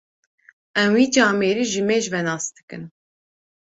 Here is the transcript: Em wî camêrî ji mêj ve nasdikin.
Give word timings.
Em 0.81 0.89
wî 0.97 1.05
camêrî 1.15 1.65
ji 1.71 1.81
mêj 1.89 2.03
ve 2.13 2.21
nasdikin. 2.27 2.83